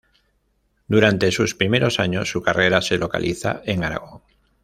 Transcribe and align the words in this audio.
Durante 0.87 1.31
sus 1.31 1.53
primeros 1.53 1.99
años, 1.99 2.27
su 2.27 2.41
carrera 2.41 2.81
se 2.81 2.97
localiza 2.97 3.61
en 3.65 3.83
Aragón. 3.83 4.23